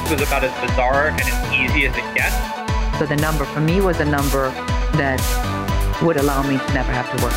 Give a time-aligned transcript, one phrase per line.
[0.00, 2.36] this was about as bizarre and as easy as it gets.
[2.98, 4.50] So the number for me was a number
[5.00, 5.22] that
[6.02, 7.32] would allow me to never have to work.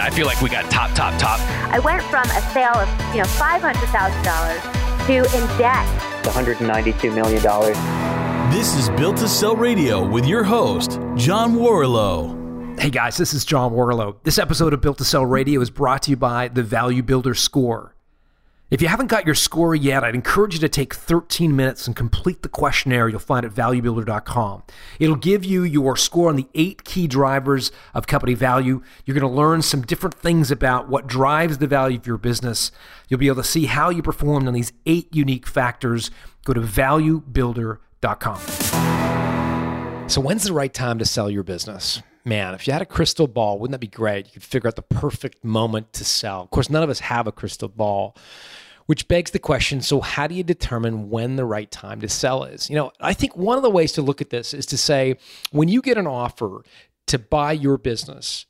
[0.00, 1.38] I feel like we got top, top, top.
[1.72, 5.86] I went from a sale of, you know, $500,000 to in debt.
[6.24, 7.40] $192 million.
[8.50, 12.80] This is Built to Sell Radio with your host, John Warrillow.
[12.80, 14.16] Hey guys, this is John Warrillow.
[14.24, 17.34] This episode of Built to Sell Radio is brought to you by the Value Builder
[17.34, 17.91] Score.
[18.72, 21.94] If you haven't got your score yet, I'd encourage you to take 13 minutes and
[21.94, 24.62] complete the questionnaire you'll find at valuebuilder.com.
[24.98, 28.80] It'll give you your score on the eight key drivers of company value.
[29.04, 32.72] You're going to learn some different things about what drives the value of your business.
[33.10, 36.10] You'll be able to see how you performed on these eight unique factors.
[36.46, 38.38] Go to valuebuilder.com.
[40.08, 42.02] So, when's the right time to sell your business?
[42.24, 44.26] man, if you had a crystal ball, wouldn't that be great?
[44.26, 46.42] You could figure out the perfect moment to sell.
[46.42, 48.16] Of course, none of us have a crystal ball,
[48.92, 52.44] which begs the question so, how do you determine when the right time to sell
[52.44, 52.68] is?
[52.68, 55.16] You know, I think one of the ways to look at this is to say,
[55.50, 56.62] when you get an offer
[57.06, 58.44] to buy your business,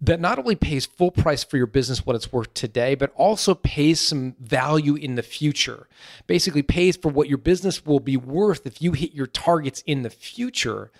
[0.00, 3.54] that not only pays full price for your business what it's worth today, but also
[3.54, 5.88] pays some value in the future.
[6.26, 10.00] Basically, pays for what your business will be worth if you hit your targets in
[10.00, 10.90] the future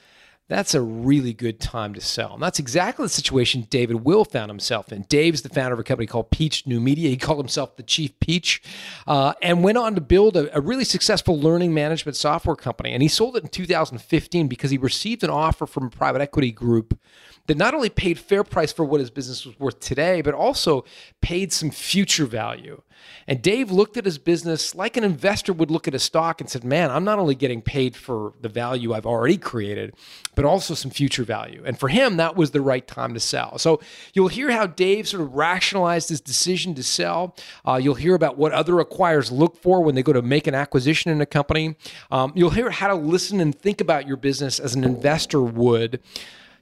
[0.53, 2.35] that's a really good time to sell.
[2.35, 5.03] And that's exactly the situation David Will found himself in.
[5.03, 7.09] Dave's the founder of a company called Peach New Media.
[7.09, 8.63] He called himself the Chief Peach
[9.07, 12.93] uh, and went on to build a, a really successful learning management software company.
[12.93, 16.53] And he sold it in 2015 because he received an offer from a private equity
[16.53, 16.99] group
[17.47, 20.85] that not only paid fair price for what his business was worth today, but also
[21.21, 22.83] paid some future value.
[23.27, 26.49] And Dave looked at his business like an investor would look at a stock and
[26.49, 29.95] said, Man, I'm not only getting paid for the value I've already created,
[30.35, 31.63] but also some future value.
[31.65, 33.59] And for him, that was the right time to sell.
[33.59, 33.81] So
[34.15, 37.37] you'll hear how Dave sort of rationalized his decision to sell.
[37.67, 40.55] Uh, you'll hear about what other acquirers look for when they go to make an
[40.55, 41.77] acquisition in a company.
[42.11, 46.01] Um, you'll hear how to listen and think about your business as an investor would.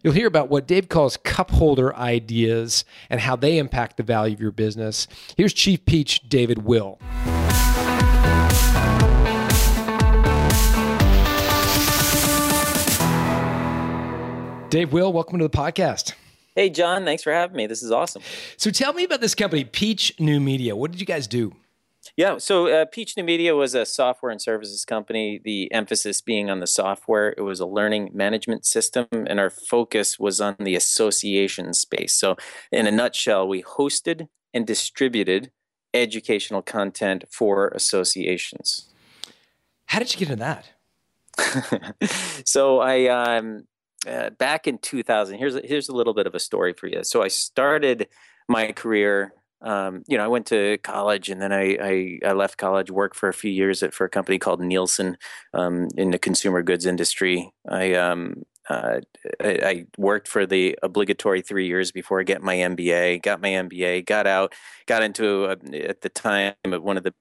[0.03, 4.33] You'll hear about what Dave calls cup holder ideas and how they impact the value
[4.35, 5.07] of your business.
[5.37, 6.99] Here's Chief Peach David Will.
[14.71, 16.15] Dave Will, welcome to the podcast.
[16.55, 17.67] Hey, John, thanks for having me.
[17.67, 18.23] This is awesome.
[18.57, 20.77] So tell me about this company, Peach New Media.
[20.77, 21.55] What did you guys do?
[22.17, 26.49] Yeah, so uh, Peach New Media was a software and services company, the emphasis being
[26.49, 27.35] on the software.
[27.37, 32.15] It was a learning management system, and our focus was on the association space.
[32.15, 32.37] So,
[32.73, 35.51] in a nutshell, we hosted and distributed
[35.93, 38.89] educational content for associations.
[39.87, 40.63] How did you get into
[41.37, 42.03] that?
[42.47, 43.07] so, I.
[43.07, 43.67] Um,
[44.09, 47.05] uh, back in 2000, here's here's a little bit of a story for you.
[47.05, 48.09] So I started
[48.49, 52.57] my career um, you know, I went to college and then I, I, I, left
[52.57, 55.19] college, worked for a few years at, for a company called Nielsen
[55.53, 57.53] um, in the consumer goods industry.
[57.69, 59.01] I, um, uh,
[59.41, 63.51] I, I, worked for the obligatory three years before I get my MBA, got my
[63.51, 64.55] MBA, got out,
[64.87, 65.57] got into, a,
[65.89, 67.13] at the time, one of the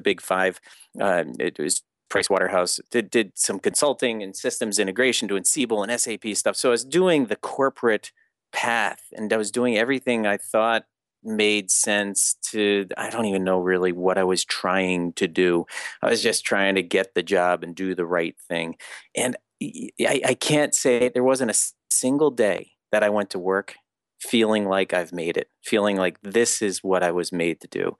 [0.00, 0.60] big five.
[1.00, 6.00] Uh, it was Price Waterhouse did, did some consulting and systems integration, doing Siebel and
[6.00, 6.56] SAP stuff.
[6.56, 8.12] So I was doing the corporate
[8.52, 10.84] path and I was doing everything I thought
[11.24, 15.66] made sense to i don't even know really what i was trying to do.
[16.02, 18.76] I was just trying to get the job and do the right thing.
[19.14, 23.74] And i, I can't say there wasn't a single day that i went to work
[24.20, 27.96] feeling like i've made it feeling like this is what i was made to do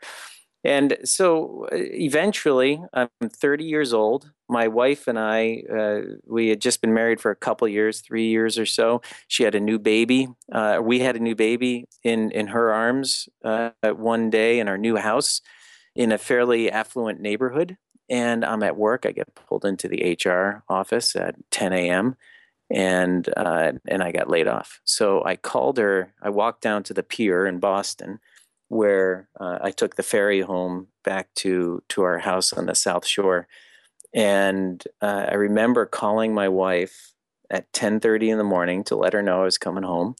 [0.68, 4.30] and so uh, eventually, I'm 30 years old.
[4.50, 8.28] My wife and I, uh, we had just been married for a couple years, three
[8.28, 9.00] years or so.
[9.28, 10.28] She had a new baby.
[10.52, 14.76] Uh, we had a new baby in, in her arms uh, one day in our
[14.76, 15.40] new house
[15.96, 17.78] in a fairly affluent neighborhood.
[18.10, 19.06] And I'm at work.
[19.06, 22.16] I get pulled into the HR office at 10 a.m.
[22.70, 24.80] and uh, and I got laid off.
[24.84, 26.12] So I called her.
[26.20, 28.20] I walked down to the pier in Boston
[28.68, 33.06] where uh, I took the ferry home back to to our house on the South
[33.06, 33.48] Shore,
[34.14, 37.12] and uh, I remember calling my wife
[37.50, 40.16] at 10:30 in the morning to let her know I was coming home,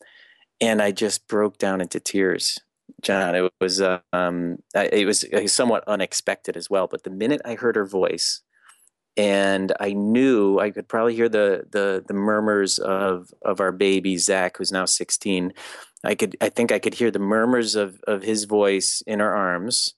[0.60, 2.58] and I just broke down into tears.
[3.02, 6.86] John, it was uh, um, it was somewhat unexpected as well.
[6.86, 8.40] But the minute I heard her voice,
[9.16, 14.16] and I knew I could probably hear the the the murmurs of of our baby
[14.16, 15.52] Zach, who's now 16.
[16.04, 19.34] I could I think I could hear the murmurs of of his voice in her
[19.34, 19.94] arms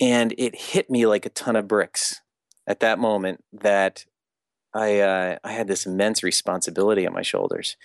[0.00, 2.20] and it hit me like a ton of bricks
[2.66, 4.04] at that moment that
[4.74, 7.76] I uh, I had this immense responsibility on my shoulders.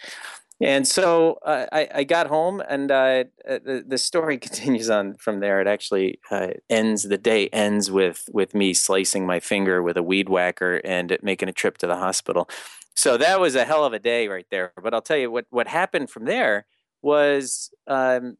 [0.60, 5.14] And so uh, I, I, got home, and uh, uh, the, the story continues on
[5.14, 5.62] from there.
[5.62, 7.04] It actually uh, ends.
[7.04, 11.50] The day ends with with me slicing my finger with a weed whacker and making
[11.50, 12.50] a trip to the hospital.
[12.96, 14.74] So that was a hell of a day right there.
[14.82, 16.66] But I'll tell you what what happened from there
[17.02, 18.38] was um,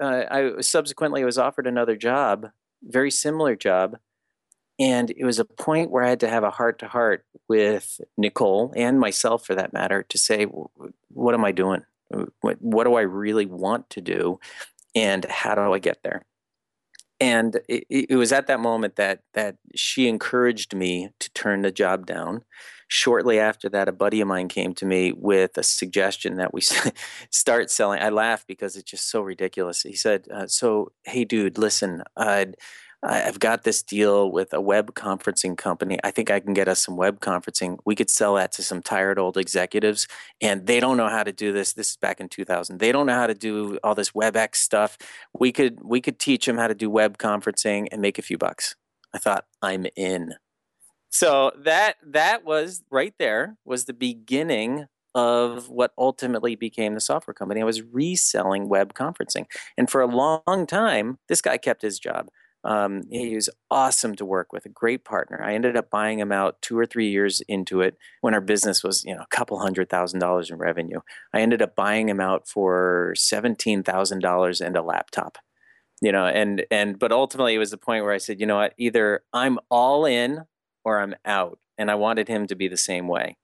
[0.00, 2.50] uh, I subsequently was offered another job,
[2.82, 3.98] very similar job,
[4.78, 8.00] and it was a point where I had to have a heart to heart with
[8.16, 10.46] Nicole and myself, for that matter, to say,
[11.08, 11.84] what am I doing?
[12.40, 14.40] What, what do I really want to do?
[14.94, 16.24] And how do I get there?
[17.20, 21.70] And it, it was at that moment that that she encouraged me to turn the
[21.70, 22.42] job down.
[22.94, 26.60] Shortly after that, a buddy of mine came to me with a suggestion that we
[27.30, 28.02] start selling.
[28.02, 29.80] I laughed because it's just so ridiculous.
[29.80, 32.56] He said, uh, "So, hey, dude, listen, I'd."
[33.04, 35.98] I've got this deal with a web conferencing company.
[36.04, 37.78] I think I can get us some web conferencing.
[37.84, 40.06] We could sell that to some tired old executives,
[40.40, 41.72] and they don't know how to do this.
[41.72, 42.78] This is back in 2000.
[42.78, 44.98] They don't know how to do all this WebEx stuff.
[45.36, 48.38] We could we could teach them how to do web conferencing and make a few
[48.38, 48.76] bucks.
[49.12, 50.34] I thought I'm in.
[51.12, 57.34] So that that was right there was the beginning of what ultimately became the software
[57.34, 57.60] company.
[57.60, 59.44] I was reselling web conferencing,
[59.76, 62.28] and for a long time, this guy kept his job.
[62.64, 65.42] Um, he was awesome to work with, a great partner.
[65.42, 68.84] I ended up buying him out two or three years into it when our business
[68.84, 71.00] was, you know, a couple hundred thousand dollars in revenue.
[71.34, 75.36] I ended up buying him out for seventeen thousand dollars and a laptop.
[76.00, 78.56] You know, and and but ultimately it was the point where I said, you know
[78.56, 80.44] what, either I'm all in
[80.84, 83.36] or I'm out, and I wanted him to be the same way.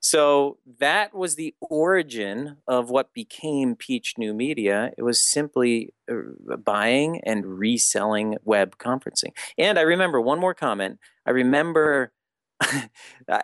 [0.00, 4.92] So that was the origin of what became Peach New Media.
[4.96, 9.32] It was simply uh, buying and reselling web conferencing.
[9.58, 10.98] And I remember one more comment.
[11.26, 12.12] I remember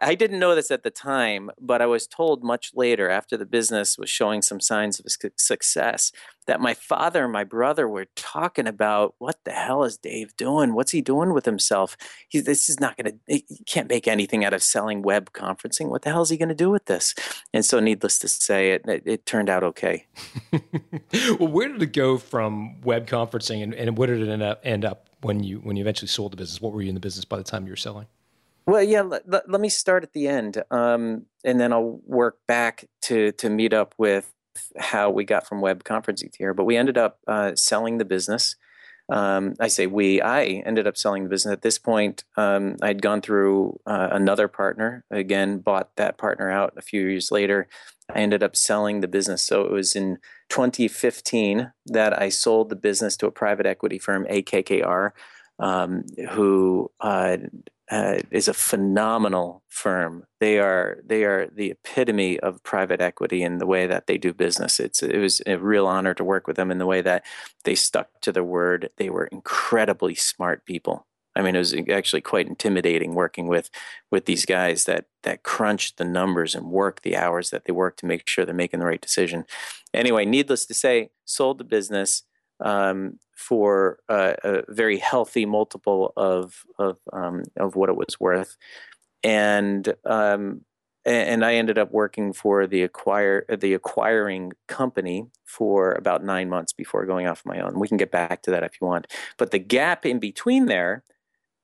[0.01, 3.45] I didn't know this at the time, but I was told much later, after the
[3.45, 5.07] business was showing some signs of
[5.37, 6.13] success,
[6.47, 10.75] that my father and my brother were talking about what the hell is Dave doing?
[10.75, 11.97] What's he doing with himself?
[12.29, 15.89] He, this is not going to, he can't make anything out of selling web conferencing.
[15.89, 17.15] What the hell is he going to do with this?
[17.53, 20.07] And so, needless to say, it, it, it turned out okay.
[21.39, 24.61] well, where did it go from web conferencing and, and where did it end up,
[24.65, 26.61] end up when you when you eventually sold the business?
[26.61, 28.07] What were you in the business by the time you were selling?
[28.67, 29.03] Well, yeah.
[29.03, 33.33] Let, let, let me start at the end, um, and then I'll work back to
[33.33, 34.33] to meet up with
[34.79, 36.55] how we got from web conferencing here.
[36.55, 38.57] But we ended up uh, selling the business.
[39.11, 40.23] Um, I say we.
[40.23, 41.53] I ended up selling the business.
[41.53, 45.05] At this point, um, I'd gone through uh, another partner.
[45.11, 47.69] Again, bought that partner out a few years later.
[48.15, 49.45] I ended up selling the business.
[49.45, 50.19] So it was in
[50.51, 55.11] 2015 that I sold the business to a private equity firm, AKKR,
[55.59, 57.39] um, who uh,
[57.91, 60.25] uh, is a phenomenal firm.
[60.41, 64.33] They are they are the epitome of private equity in the way that they do
[64.33, 64.81] business.
[64.81, 67.25] It's it was a real honor to work with them in the way that
[67.65, 68.91] they stuck to their word.
[68.97, 71.07] They were incredibly smart people.
[71.35, 73.71] I mean, it was actually quite intimidating working with
[74.11, 77.97] with these guys that that crunch the numbers and work the hours that they work
[77.99, 79.45] to make sure they're making the right decision.
[79.95, 82.23] Anyway, needless to say, sold the business
[82.61, 88.57] um, for a, a, very healthy multiple of of um, of what it was worth,
[89.23, 90.63] and um,
[91.05, 96.73] and I ended up working for the acquire the acquiring company for about nine months
[96.73, 97.79] before going off my own.
[97.79, 99.07] We can get back to that if you want,
[99.39, 101.03] but the gap in between there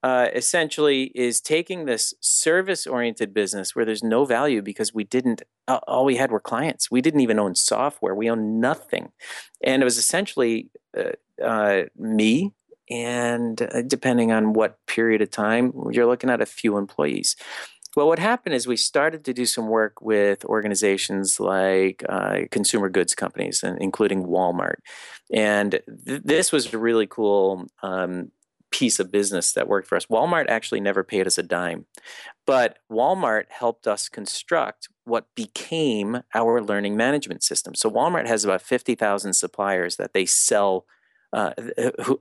[0.02, 5.43] uh, essentially is taking this service oriented business where there's no value because we didn't
[5.67, 6.90] uh, all we had were clients.
[6.90, 8.14] We didn't even own software.
[8.14, 9.11] We owned nothing.
[9.62, 12.52] And it was essentially uh, uh me
[12.90, 17.37] and uh, depending on what period of time you're looking at a few employees.
[17.97, 22.88] Well, what happened is we started to do some work with organizations like uh, consumer
[22.88, 24.76] goods companies, including Walmart.
[25.33, 28.31] And th- this was a really cool um,
[28.71, 30.07] piece of business that worked for us.
[30.07, 31.87] Walmart actually never paid us a dime,
[32.47, 37.75] but Walmart helped us construct what became our learning management system.
[37.75, 40.87] So Walmart has about 50,000 suppliers that they sell.
[41.31, 41.53] Uh,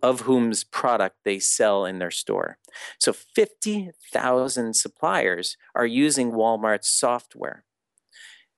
[0.03, 2.57] of whom's product they sell in their store.
[2.99, 7.63] So 50,000 suppliers are using Walmart's software.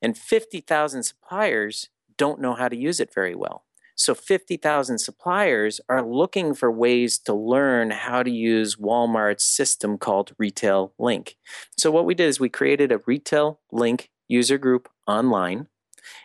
[0.01, 3.63] And 50,000 suppliers don't know how to use it very well.
[3.99, 10.33] So 50,000 suppliers are looking for ways to learn how to use Walmart's system called
[10.37, 11.35] Retail Link.
[11.77, 15.67] So what we did is we created a Retail Link user group online.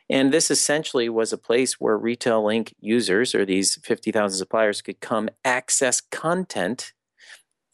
[0.08, 5.00] And this essentially was a place where Retail Link users or these 50,000 suppliers could
[5.00, 6.92] come access content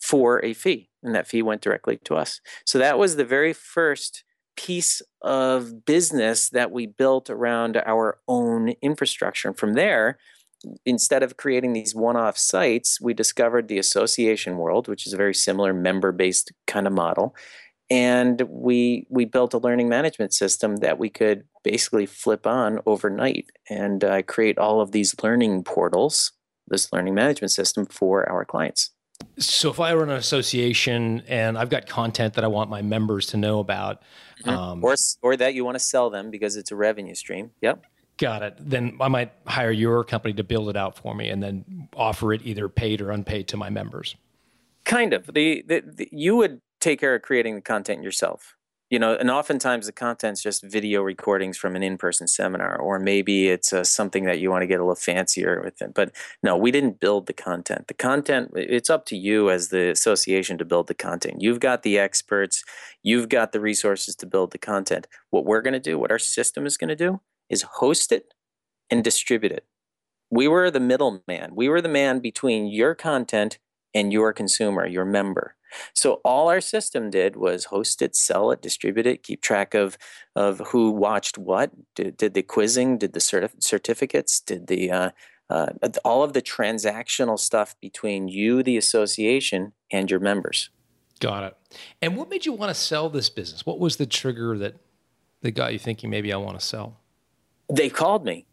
[0.01, 0.89] for a fee.
[1.03, 2.41] And that fee went directly to us.
[2.65, 4.25] So that was the very first
[4.67, 9.49] piece of business that we built around our own infrastructure.
[9.49, 10.19] And from there,
[10.85, 15.35] instead of creating these one-off sites, we discovered the association world, which is a very
[15.35, 17.35] similar member-based kind of model.
[17.89, 23.47] And we we built a learning management system that we could basically flip on overnight
[23.69, 26.33] and uh, create all of these learning portals,
[26.69, 28.93] this learning management system for our clients.
[29.39, 33.27] So if I run an association and I've got content that I want my members
[33.29, 34.03] to know about,
[34.43, 34.51] mm-hmm.
[34.51, 37.51] um, or or that you want to sell them because it's a revenue stream.
[37.63, 37.85] Yep.
[38.19, 38.55] Got it.
[38.59, 42.35] Then I might hire your company to build it out for me and then offer
[42.35, 44.15] it either paid or unpaid to my members.
[44.85, 45.27] Kind of.
[45.27, 48.57] The, the, the you would take care of creating the content yourself.
[48.91, 53.49] You know, and oftentimes the content's just video recordings from an in-person seminar, or maybe
[53.49, 55.95] it's uh, something that you want to get a little fancier with it.
[55.95, 56.11] But
[56.43, 57.87] no, we didn't build the content.
[57.87, 61.41] The content, it's up to you as the association to build the content.
[61.41, 62.65] You've got the experts,
[63.05, 65.07] you've got the resources to build the content.
[65.31, 68.35] What we're going to do, what our system is going to do, is host it
[68.91, 69.67] and distribute it.
[70.33, 71.55] We were the middleman.
[71.55, 73.61] We were the man between your content
[73.95, 75.55] and your consumer, your member.
[75.95, 79.99] So all our system did was host it, sell it, distribute it, keep track of
[80.37, 85.11] of who watched what, did, did the quizzing, did the certif- certificates, did the uh,
[85.51, 85.67] uh,
[86.05, 90.71] all of the transactional stuff between you, the association, and your members.
[91.19, 91.57] Got it.
[92.01, 93.67] And what made you want to sell this business?
[93.67, 94.77] What was the trigger that
[95.43, 97.01] that got you thinking maybe I want to sell?
[97.69, 98.47] They called me.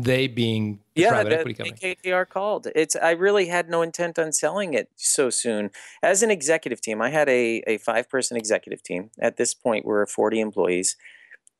[0.00, 1.96] They being the yeah, private equity company.
[2.04, 2.68] KKR called.
[2.76, 5.70] It's I really had no intent on selling it so soon.
[6.04, 9.10] As an executive team, I had a, a five person executive team.
[9.20, 10.96] At this point, we're 40 employees,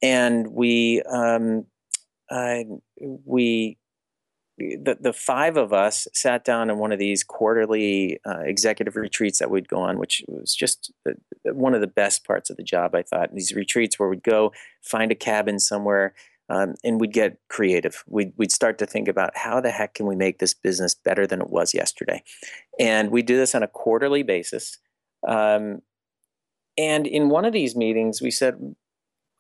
[0.00, 1.66] and we um,
[2.30, 2.61] uh,
[3.00, 3.76] we
[4.59, 9.38] the, the five of us sat down in one of these quarterly uh, executive retreats
[9.38, 10.92] that we'd go on, which was just
[11.45, 13.35] one of the best parts of the job, I thought.
[13.35, 14.52] These retreats where we'd go
[14.83, 16.14] find a cabin somewhere,
[16.49, 18.02] um, and we'd get creative.
[18.07, 21.26] We'd, we'd start to think about how the heck can we make this business better
[21.26, 22.23] than it was yesterday?
[22.78, 24.78] And we do this on a quarterly basis.
[25.26, 25.83] Um,
[26.78, 28.75] and in one of these meetings, we said,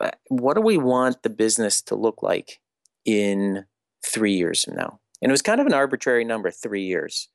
[0.00, 2.60] uh, what do we want the business to look like
[3.04, 3.64] in
[4.04, 5.00] three years from now?
[5.22, 7.28] And it was kind of an arbitrary number, three years.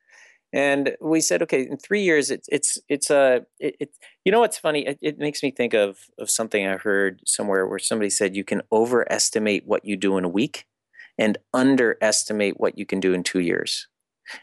[0.53, 3.89] And we said, okay, in three years, it's it's it's a it, it,
[4.23, 4.85] you know what's funny?
[4.85, 8.43] It, it, makes me think of of something I heard somewhere where somebody said you
[8.43, 10.67] can overestimate what you do in a week,
[11.17, 13.87] and underestimate what you can do in two years.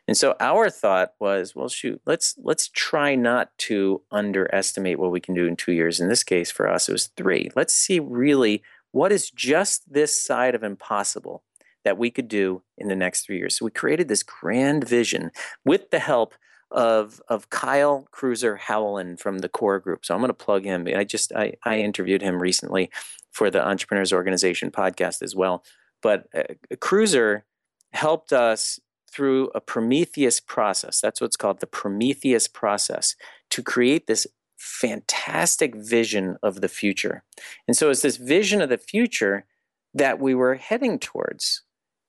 [0.08, 5.20] And so our thought was, well, shoot, let's let's try not to underestimate what we
[5.20, 6.00] can do in two years.
[6.00, 7.50] In this case, for us, it was three.
[7.54, 11.44] Let's see really what is just this side of impossible
[11.84, 13.58] that we could do in the next three years.
[13.58, 15.30] So we created this grand vision
[15.64, 16.34] with the help
[16.70, 20.04] of of Kyle Cruiser Howland from the Core Group.
[20.04, 20.86] So I'm going to plug him.
[20.94, 22.90] I just I, I interviewed him recently
[23.32, 25.64] for the Entrepreneurs Organization podcast as well.
[26.02, 27.44] But uh, Cruiser
[27.92, 28.78] helped us
[29.10, 31.00] through a Prometheus process.
[31.00, 33.16] That's what's called the Prometheus process
[33.50, 37.24] to create this fantastic vision of the future.
[37.66, 39.46] And so it's this vision of the future
[39.94, 41.62] that we were heading towards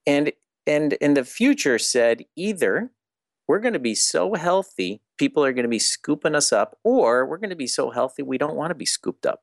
[0.05, 0.31] and
[0.67, 2.91] and in the future said either
[3.47, 7.25] we're going to be so healthy people are going to be scooping us up or
[7.25, 9.41] we're going to be so healthy we don't want to be scooped up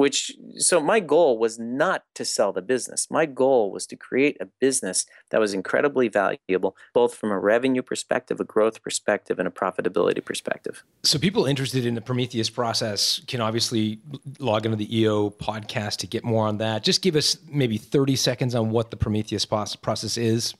[0.00, 3.08] which so my goal was not to sell the business.
[3.10, 7.82] My goal was to create a business that was incredibly valuable both from a revenue
[7.82, 10.84] perspective a growth perspective and a profitability perspective.
[11.02, 14.00] So people interested in the prometheus process can obviously
[14.38, 16.82] log into the eo podcast to get more on that.
[16.82, 20.54] Just give us maybe 30 seconds on what the prometheus process is.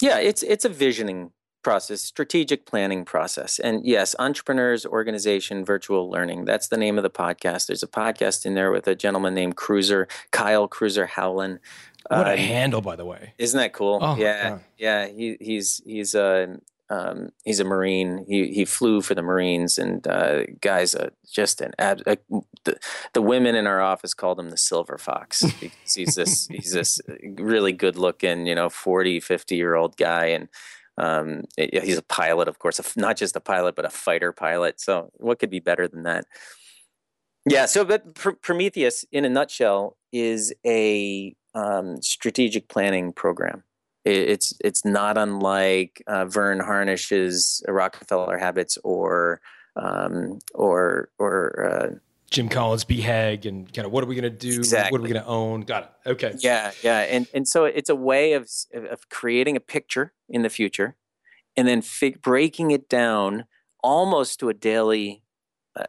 [0.00, 1.30] Yeah it's it's a visioning
[1.62, 3.58] process, strategic planning process.
[3.58, 6.44] And yes, entrepreneurs, organization, virtual learning.
[6.44, 7.66] That's the name of the podcast.
[7.66, 11.60] There's a podcast in there with a gentleman named Cruiser, Kyle Cruiser Howland.
[12.08, 13.32] What a uh, handle, by the way!
[13.38, 13.98] Isn't that cool?
[14.02, 15.06] Oh, yeah, yeah.
[15.06, 16.58] He, he's he's a
[16.92, 18.24] um, he's a Marine.
[18.28, 22.16] He he flew for the Marines, and uh, guys, uh, just an ab- uh,
[22.64, 22.76] the,
[23.14, 27.00] the women in our office called him the Silver Fox because he's this he's this
[27.38, 30.48] really good looking, you know, 40, 50 year old guy, and
[30.98, 34.80] um, he's a pilot, of course, not just a pilot, but a fighter pilot.
[34.80, 36.26] So, what could be better than that?
[37.48, 37.66] Yeah.
[37.66, 43.64] So, but Pr- Prometheus, in a nutshell, is a um, strategic planning program.
[44.04, 49.40] It's it's not unlike uh, Verne Harnish's Rockefeller Habits or
[49.76, 51.94] um, or or uh,
[52.32, 54.58] Jim Collins, BHAG, and kind of what are we going to do?
[54.58, 54.90] Exactly.
[54.90, 55.60] What are we going to own?
[55.62, 56.10] Got it.
[56.10, 56.34] Okay.
[56.38, 60.50] Yeah, yeah, and and so it's a way of of creating a picture in the
[60.50, 60.96] future,
[61.56, 63.44] and then fig- breaking it down
[63.82, 65.22] almost to a daily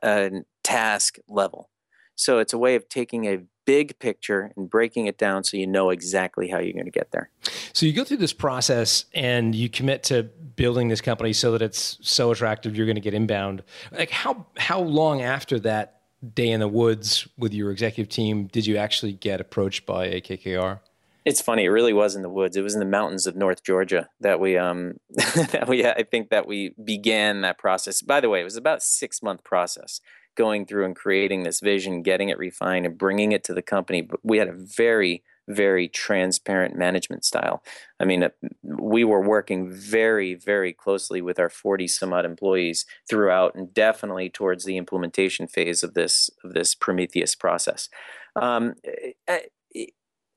[0.01, 0.29] uh,
[0.63, 1.69] task level.
[2.15, 5.65] So it's a way of taking a big picture and breaking it down so you
[5.65, 7.29] know exactly how you're going to get there.
[7.71, 11.61] So you go through this process and you commit to building this company so that
[11.61, 13.63] it's so attractive you're going to get inbound.
[13.91, 18.65] Like how how long after that day in the woods with your executive team did
[18.65, 20.79] you actually get approached by AKKR?
[21.25, 21.65] It's funny.
[21.65, 22.57] It really was in the woods.
[22.57, 26.29] It was in the mountains of North Georgia that we um that we I think
[26.29, 28.01] that we began that process.
[28.01, 30.01] By the way, it was about six month process
[30.35, 34.01] going through and creating this vision, getting it refined, and bringing it to the company.
[34.01, 37.63] But we had a very very transparent management style.
[37.99, 38.29] I mean, uh,
[38.63, 44.29] we were working very, very closely with our 40 some odd employees throughout and definitely
[44.29, 47.89] towards the implementation phase of this, of this Prometheus process.
[48.35, 49.39] Um, eh,
[49.75, 49.85] eh,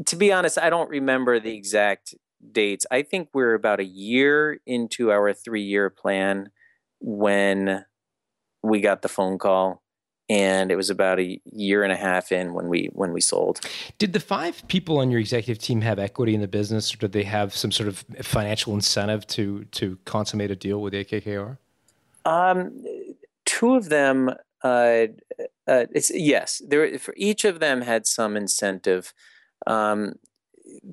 [0.04, 2.14] to be honest, I don't remember the exact
[2.52, 2.86] dates.
[2.90, 6.50] I think we're about a year into our three year plan
[7.00, 7.84] when
[8.62, 9.82] we got the phone call
[10.28, 13.60] and it was about a year and a half in when we when we sold.
[13.98, 17.12] Did the five people on your executive team have equity in the business, or did
[17.12, 21.58] they have some sort of financial incentive to to consummate a deal with AKKR?
[22.24, 22.84] Um,
[23.44, 24.30] two of them.
[24.62, 25.06] Uh,
[25.68, 26.60] uh, it's yes.
[26.66, 29.14] There for each of them had some incentive.
[29.66, 30.14] Um,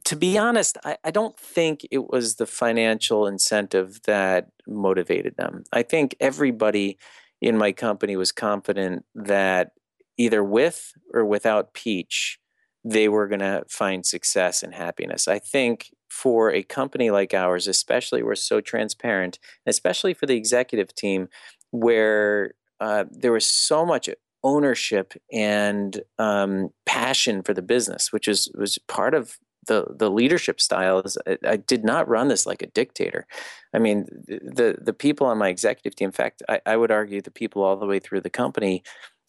[0.04, 5.64] to be honest, I, I, don't think it was the financial incentive that motivated them.
[5.74, 6.98] I think everybody
[7.44, 9.74] in my company was confident that
[10.18, 12.40] either with or without Peach,
[12.86, 15.28] they were going to find success and happiness.
[15.28, 20.96] I think for a company like ours, especially we're so transparent, especially for the executive
[20.96, 21.28] team,
[21.72, 24.10] where uh, there was so much
[24.44, 30.60] ownership and um, passion for the business, which is was part of the the leadership
[30.60, 33.28] style is I, I, did not run this like a dictator.
[33.74, 37.22] I mean, the the people on my executive team, in fact, I, I would argue
[37.22, 38.84] the people all the way through the company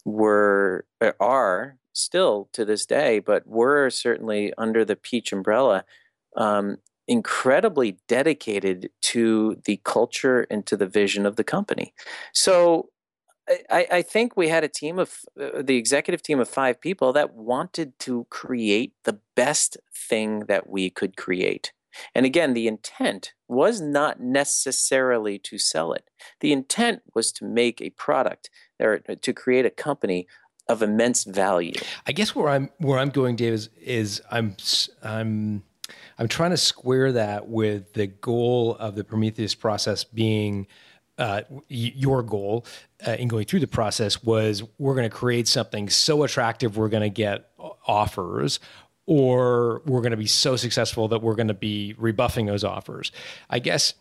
[0.05, 5.85] were uh, are still to this day, but were certainly under the Peach umbrella,
[6.35, 6.77] um,
[7.07, 11.93] incredibly dedicated to the culture and to the vision of the company.
[12.33, 12.89] So
[13.47, 17.13] I, I, think we had a team of uh, the executive team of five people
[17.13, 21.71] that wanted to create the best thing that we could create.
[22.13, 26.09] And again, the intent was not necessarily to sell it.
[26.39, 30.27] The intent was to make a product or to create a company
[30.67, 31.73] of immense value.
[32.07, 34.55] I guess where I'm where I'm going, Dave, is, is I'm
[35.03, 35.63] I'm
[36.17, 40.67] I'm trying to square that with the goal of the Prometheus process being
[41.17, 42.65] uh, your goal
[43.07, 46.89] uh, in going through the process was we're going to create something so attractive we're
[46.89, 47.49] going to get
[47.87, 48.59] offers
[49.05, 53.11] or we're going to be so successful that we're going to be rebuffing those offers
[53.49, 53.93] i guess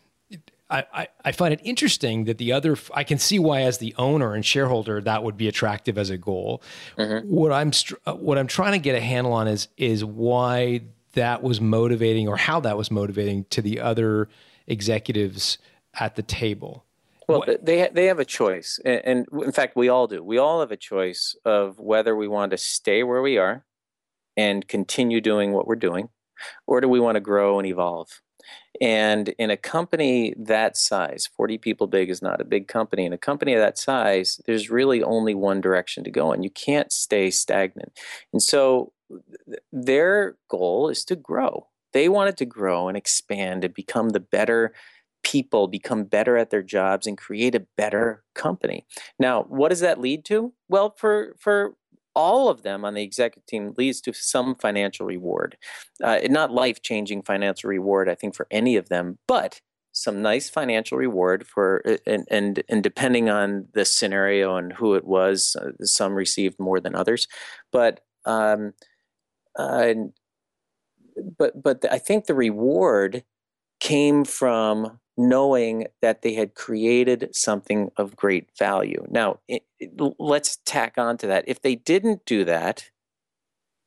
[0.71, 4.35] I, I, find it interesting that the other I can see why as the owner
[4.35, 6.63] and shareholder that would be attractive as a goal.
[6.99, 7.29] Mm-hmm.
[7.29, 7.71] What I'm
[8.07, 10.81] uh, what I'm trying to get a handle on is is why
[11.13, 14.29] that was motivating or how that was motivating to the other
[14.67, 15.59] executives
[15.95, 16.85] at the table.
[17.29, 17.65] Well, what?
[17.65, 20.23] they they have a choice, and, in fact, we all do.
[20.23, 23.65] We all have a choice of whether we want to stay where we are
[24.37, 26.11] and continue doing what we're doing,
[26.67, 28.21] or do we want to grow and evolve?
[28.81, 33.07] And in a company that size, 40 people big is not a big company.
[33.07, 36.51] In a company of that size, there's really only one direction to go, and you
[36.51, 37.99] can't stay stagnant.
[38.33, 38.93] And so
[39.73, 41.69] their goal is to grow.
[41.93, 44.75] They wanted to grow and expand and become the better
[45.35, 48.87] people become better at their jobs and create a better company.
[49.19, 50.53] Now, what does that lead to?
[50.69, 51.75] Well, for for
[52.15, 55.57] all of them on the executive team leads to some financial reward.
[56.01, 60.49] Uh, not life changing financial reward, I think, for any of them, but some nice
[60.49, 65.73] financial reward for and and, and depending on the scenario and who it was, uh,
[65.85, 67.27] some received more than others,
[67.73, 68.01] but.
[68.25, 68.73] Um,
[69.59, 69.95] uh,
[71.39, 73.23] but but I think the reward
[73.81, 79.07] came from knowing that they had created something of great value.
[79.09, 81.45] Now, it, it, let's tack on to that.
[81.47, 82.91] If they didn't do that,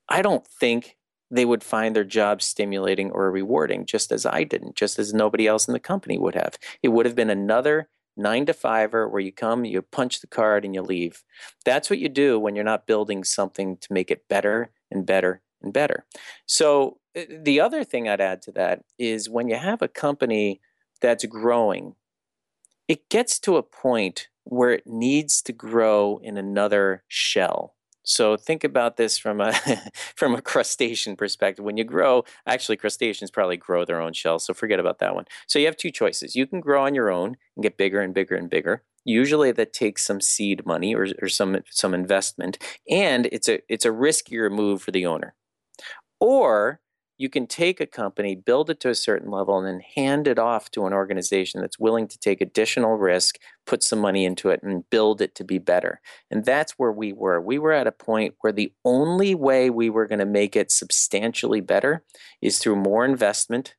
[0.07, 0.97] I don't think
[1.29, 5.47] they would find their job stimulating or rewarding, just as I didn't, just as nobody
[5.47, 6.57] else in the company would have.
[6.81, 10.63] It would have been another nine to fiver where you come, you punch the card,
[10.63, 11.23] and you leave.
[11.65, 15.41] That's what you do when you're not building something to make it better and better
[15.61, 16.05] and better.
[16.45, 20.61] So, uh, the other thing I'd add to that is when you have a company
[20.97, 21.95] that's growing,
[22.87, 27.75] it gets to a point where it needs to grow in another shell.
[28.03, 29.53] So think about this from a
[30.15, 31.65] from a crustacean perspective.
[31.65, 35.25] When you grow, actually crustaceans probably grow their own shells, so forget about that one.
[35.45, 36.33] So you have two choices.
[36.33, 38.83] You can grow on your own and get bigger and bigger and bigger.
[39.03, 42.57] Usually that takes some seed money or, or some some investment,
[42.89, 45.35] and it's a it's a riskier move for the owner.
[46.21, 46.79] Or
[47.17, 50.37] you can take a company, build it to a certain level, and then hand it
[50.37, 54.61] off to an organization that's willing to take additional risk, put some money into it,
[54.63, 56.01] and build it to be better.
[56.29, 57.41] And that's where we were.
[57.41, 60.71] We were at a point where the only way we were going to make it
[60.71, 62.03] substantially better
[62.41, 63.75] is through more investment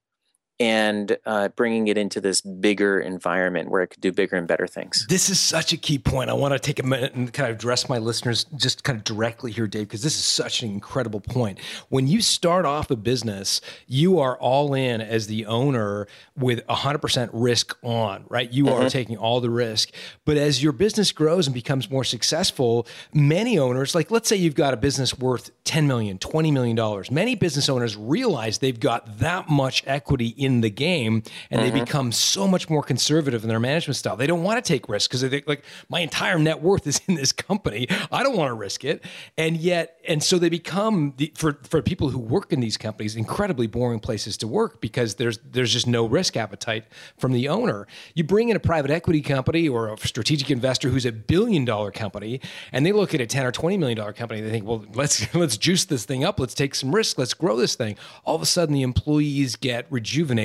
[0.61, 4.67] and uh, bringing it into this bigger environment where it could do bigger and better
[4.67, 5.07] things.
[5.09, 6.31] This is such a key point.
[6.31, 9.05] I want to take a minute and kind of address my listeners just kind of
[9.05, 11.59] directly here, Dave, because this is such an incredible point.
[11.89, 17.31] When you start off a business, you are all in as the owner with 100%
[17.33, 18.51] risk on, right?
[18.51, 18.87] You mm-hmm.
[18.87, 19.91] are taking all the risk.
[20.25, 24.55] But as your business grows and becomes more successful, many owners, like let's say you've
[24.55, 26.79] got a business worth $10 million, $20 million,
[27.11, 31.71] Many business owners realize they've got that much equity in in the game and mm-hmm.
[31.71, 34.17] they become so much more conservative in their management style.
[34.17, 37.01] They don't want to take risks because they think like my entire net worth is
[37.07, 37.87] in this company.
[38.11, 39.05] I don't want to risk it.
[39.37, 43.15] And yet, and so they become the, for for people who work in these companies
[43.15, 46.85] incredibly boring places to work because there's there's just no risk appetite
[47.19, 47.87] from the owner.
[48.15, 51.91] You bring in a private equity company or a strategic investor who's a billion dollar
[51.91, 52.41] company
[52.73, 55.33] and they look at a 10 or 20 million dollar company they think, "Well, let's
[55.43, 56.41] let's juice this thing up.
[56.41, 57.19] Let's take some risk.
[57.19, 60.38] Let's grow this thing." All of a sudden the employees get rejuvenated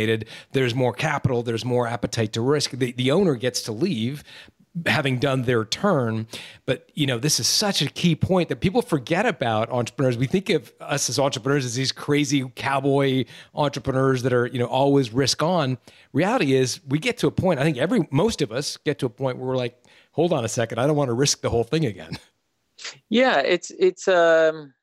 [0.51, 2.71] there's more capital, there's more appetite to risk.
[2.71, 4.23] The, the owner gets to leave
[4.85, 6.27] having done their turn.
[6.65, 10.17] But you know this is such a key point that people forget about entrepreneurs.
[10.17, 14.65] We think of us as entrepreneurs as these crazy cowboy entrepreneurs that are you know
[14.65, 15.77] always risk on.
[16.11, 19.05] Reality is we get to a point i think every most of us get to
[19.05, 19.75] a point where we're like
[20.11, 22.17] hold on a second i don't want to risk the whole thing again.
[23.09, 24.73] Yeah it's it's um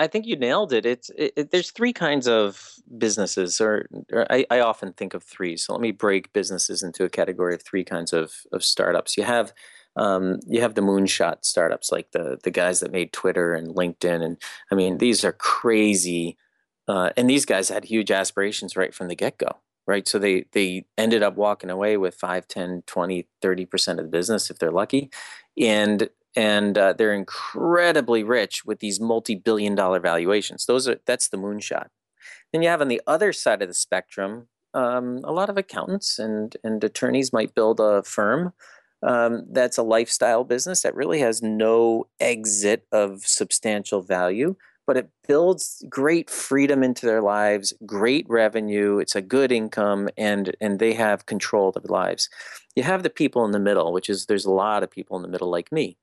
[0.00, 0.86] I think you nailed it.
[0.86, 5.22] It's it, it, there's three kinds of businesses, or, or I, I, often think of
[5.22, 5.58] three.
[5.58, 9.18] So let me break businesses into a category of three kinds of of startups.
[9.18, 9.52] You have
[9.96, 14.22] um, you have the moonshot startups, like the the guys that made Twitter and LinkedIn,
[14.24, 14.38] and
[14.72, 16.38] I mean these are crazy.
[16.88, 20.84] Uh, and these guys had huge aspirations right from the get-go right so they they
[20.98, 25.08] ended up walking away with 5 10 20 30% of the business if they're lucky
[25.56, 30.66] and and uh, they're incredibly rich with these multi-billion dollar valuations.
[30.66, 31.86] Those are that's the moonshot.
[32.52, 36.18] Then you have on the other side of the spectrum um, a lot of accountants
[36.18, 38.52] and and attorneys might build a firm
[39.02, 44.56] um, that's a lifestyle business that really has no exit of substantial value
[44.90, 50.56] but it builds great freedom into their lives great revenue it's a good income and
[50.60, 52.28] and they have control of their lives.
[52.74, 55.22] You have the people in the middle which is there's a lot of people in
[55.22, 55.96] the middle like me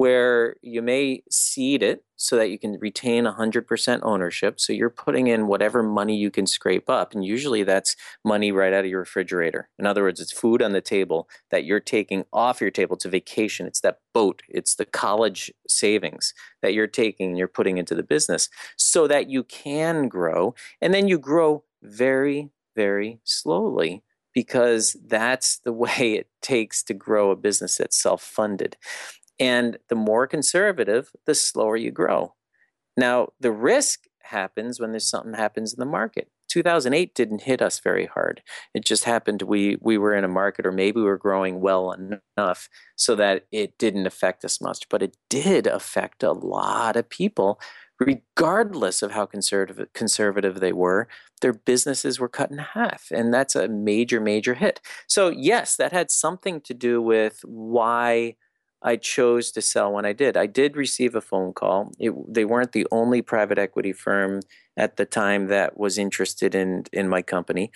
[0.00, 4.58] where you may seed it so that you can retain 100% ownership.
[4.58, 7.12] So you're putting in whatever money you can scrape up.
[7.12, 9.68] And usually that's money right out of your refrigerator.
[9.78, 12.96] In other words, it's food on the table that you're taking off your table.
[12.96, 13.66] It's a vacation.
[13.66, 14.40] It's that boat.
[14.48, 16.32] It's the college savings
[16.62, 20.54] that you're taking and you're putting into the business so that you can grow.
[20.80, 27.30] And then you grow very, very slowly because that's the way it takes to grow
[27.30, 28.76] a business that's self funded.
[29.40, 32.34] And the more conservative, the slower you grow.
[32.96, 36.28] Now, the risk happens when there's something happens in the market.
[36.50, 38.42] 2008 didn't hit us very hard.
[38.74, 41.92] It just happened we we were in a market or maybe we were growing well
[41.92, 47.08] enough so that it didn't affect us much, but it did affect a lot of
[47.08, 47.60] people
[48.00, 51.06] regardless of how conservative conservative they were.
[51.40, 54.80] Their businesses were cut in half and that's a major major hit.
[55.06, 58.36] So yes, that had something to do with why
[58.82, 60.36] I chose to sell when I did.
[60.36, 61.92] I did receive a phone call.
[61.98, 64.40] It, they weren't the only private equity firm
[64.76, 67.70] at the time that was interested in in my company,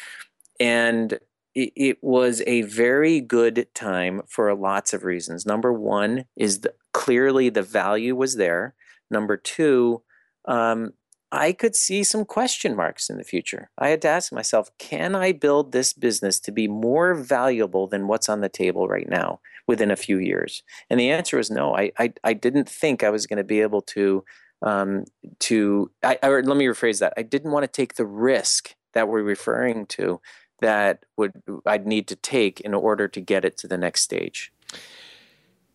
[0.58, 1.18] and
[1.54, 5.46] it, it was a very good time for lots of reasons.
[5.46, 8.74] Number one is the, clearly the value was there.
[9.10, 10.02] Number two,
[10.46, 10.92] um,
[11.30, 13.70] I could see some question marks in the future.
[13.76, 18.06] I had to ask myself, can I build this business to be more valuable than
[18.06, 19.40] what's on the table right now?
[19.66, 20.62] Within a few years?
[20.90, 21.76] And the answer was no.
[21.76, 24.24] I I, I didn't think I was going to be able to
[24.62, 25.04] um,
[25.40, 27.12] to I, let me rephrase that.
[27.16, 30.20] I didn't want to take the risk that we're referring to
[30.60, 31.32] that would
[31.66, 34.52] I'd need to take in order to get it to the next stage.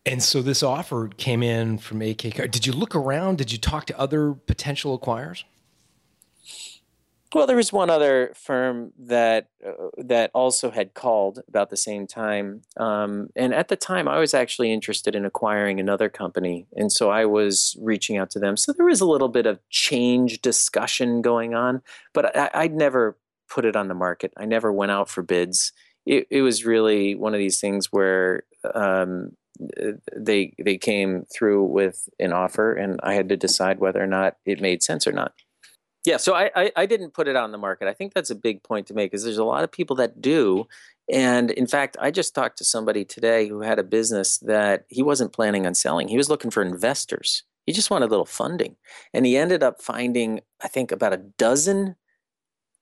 [0.06, 2.50] And so this offer came in from AK.
[2.50, 3.38] Did you look around?
[3.38, 5.44] Did you talk to other potential acquirers?
[7.32, 12.08] Well, there was one other firm that uh, that also had called about the same
[12.08, 16.90] time, um, and at the time, I was actually interested in acquiring another company, and
[16.90, 18.56] so I was reaching out to them.
[18.56, 21.82] So there was a little bit of change discussion going on,
[22.14, 23.16] but I, I'd never
[23.48, 24.32] put it on the market.
[24.36, 25.72] I never went out for bids.
[26.06, 28.42] It, it was really one of these things where
[28.74, 29.36] um,
[30.16, 34.36] they they came through with an offer, and I had to decide whether or not
[34.44, 35.32] it made sense or not.
[36.06, 37.86] Yeah, so I, I, I didn't put it on the market.
[37.86, 40.22] I think that's a big point to make, because there's a lot of people that
[40.22, 40.66] do.
[41.12, 45.02] And in fact, I just talked to somebody today who had a business that he
[45.02, 46.08] wasn't planning on selling.
[46.08, 47.42] He was looking for investors.
[47.66, 48.76] He just wanted a little funding,
[49.12, 51.96] and he ended up finding, I think, about a dozen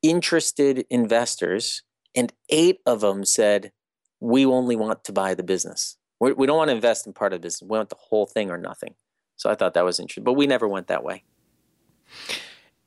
[0.02, 1.82] interested investors,
[2.14, 3.72] and eight of them said,
[4.20, 5.96] "We only want to buy the business.
[6.20, 7.68] We, we don't want to invest in part of the business.
[7.68, 8.94] We want the whole thing or nothing."
[9.36, 11.24] So I thought that was interesting, but we never went that way.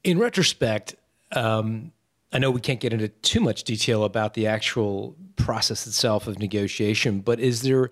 [0.04, 0.96] In retrospect,
[1.32, 1.92] um,
[2.34, 6.40] I know we can't get into too much detail about the actual process itself of
[6.40, 7.90] negotiation, but is there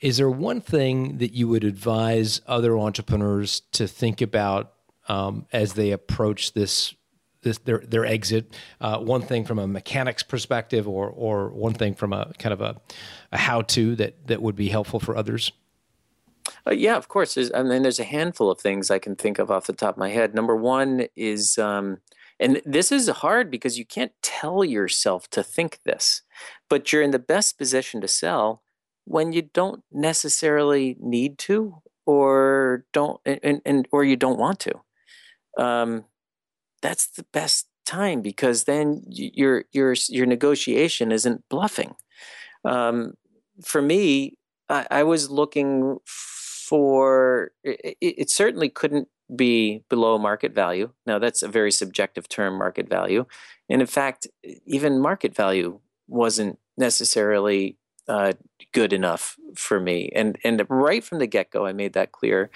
[0.00, 4.72] is there one thing that you would advise other entrepreneurs to think about
[5.08, 6.94] um, as they approach this
[7.42, 8.54] this their their exit?
[8.80, 12.62] Uh, one thing from a mechanics perspective, or or one thing from a kind of
[12.62, 12.80] a,
[13.32, 15.52] a how to that that would be helpful for others.
[16.66, 17.34] Uh, yeah, of course.
[17.34, 19.94] There's, I mean, there's a handful of things I can think of off the top
[19.94, 20.34] of my head.
[20.34, 21.98] Number one is, um,
[22.38, 26.22] and this is hard because you can't tell yourself to think this,
[26.68, 28.62] but you're in the best position to sell
[29.04, 35.62] when you don't necessarily need to, or don't, and, and or you don't want to.
[35.62, 36.04] Um,
[36.80, 41.94] that's the best time because then your your your negotiation isn't bluffing.
[42.64, 43.14] Um,
[43.64, 44.38] for me,
[44.70, 50.90] I, I was looking for it, it, certainly couldn't be below market value.
[51.04, 53.26] Now that's a very subjective term, market value,
[53.68, 54.28] and in fact,
[54.64, 57.76] even market value wasn't necessarily
[58.08, 58.32] uh,
[58.72, 60.10] good enough for me.
[60.14, 62.50] And and right from the get go, I made that clear.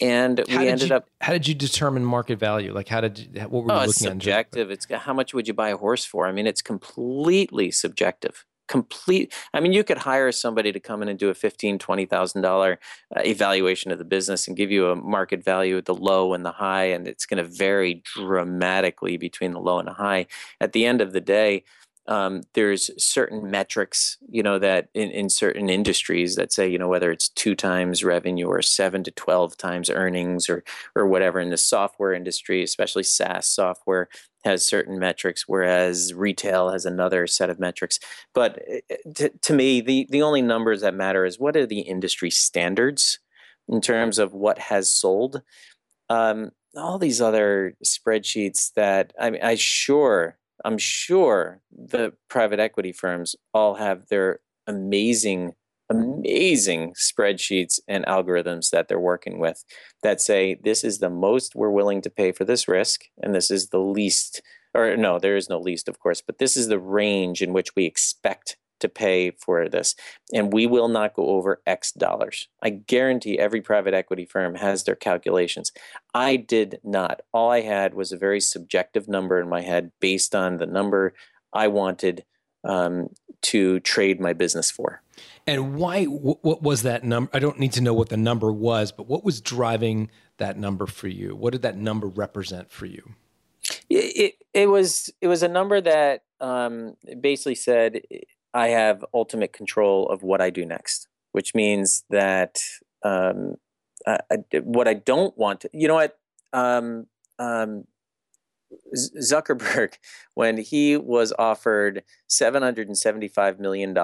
[0.00, 1.08] And how we ended you, up.
[1.20, 2.72] How did you determine market value?
[2.72, 4.70] Like, how did you, what were you oh, looking it's subjective.
[4.72, 6.26] It's how much would you buy a horse for?
[6.26, 11.08] I mean, it's completely subjective complete i mean you could hire somebody to come in
[11.08, 12.78] and do a fifteen twenty thousand dollar
[13.16, 16.44] uh, evaluation of the business and give you a market value at the low and
[16.44, 20.26] the high and it's going to vary dramatically between the low and the high.
[20.60, 21.64] At the end of the day
[22.08, 26.88] um, there's certain metrics, you know, that in, in certain industries that say, you know,
[26.88, 30.64] whether it's two times revenue or seven to 12 times earnings or,
[30.96, 34.08] or whatever in the software industry, especially SaaS software
[34.44, 38.00] has certain metrics, whereas retail has another set of metrics.
[38.34, 41.66] But eh, eh, to, to me, the, the only numbers that matter is what are
[41.66, 43.20] the industry standards
[43.68, 45.42] in terms of what has sold.
[46.08, 52.92] Um, all these other spreadsheets that I mean, I sure I'm sure the private equity
[52.92, 55.52] firms all have their amazing,
[55.90, 59.64] amazing spreadsheets and algorithms that they're working with
[60.02, 63.50] that say this is the most we're willing to pay for this risk, and this
[63.50, 64.40] is the least,
[64.74, 67.74] or no, there is no least, of course, but this is the range in which
[67.76, 69.94] we expect to pay for this.
[70.32, 72.48] And we will not go over X dollars.
[72.62, 75.72] I guarantee every private equity firm has their calculations.
[76.14, 77.22] I did not.
[77.32, 81.14] All I had was a very subjective number in my head based on the number
[81.52, 82.24] I wanted
[82.64, 83.08] um,
[83.42, 85.02] to trade my business for.
[85.46, 86.04] And why?
[86.04, 87.30] What was that number?
[87.34, 90.86] I don't need to know what the number was, but what was driving that number
[90.86, 91.34] for you?
[91.34, 93.14] What did that number represent for you?
[93.88, 98.02] It, it, it was it was a number that um, basically said
[98.54, 102.60] I have ultimate control of what I do next, which means that
[103.02, 103.56] um,
[104.06, 106.18] I, I, what I don't want to, you know what,
[106.52, 107.06] um,
[107.38, 107.84] um,
[108.96, 109.94] Zuckerberg,
[110.34, 113.94] when he was offered $775 million